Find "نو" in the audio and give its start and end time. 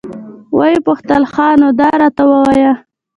1.61-1.67